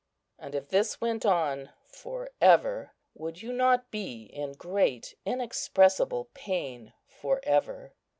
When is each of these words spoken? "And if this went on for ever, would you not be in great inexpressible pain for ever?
"And 0.39 0.55
if 0.55 0.67
this 0.67 0.99
went 0.99 1.27
on 1.27 1.69
for 1.85 2.31
ever, 2.41 2.93
would 3.13 3.43
you 3.43 3.53
not 3.53 3.91
be 3.91 4.23
in 4.23 4.53
great 4.53 5.15
inexpressible 5.27 6.29
pain 6.33 6.93
for 7.05 7.39
ever? 7.43 7.93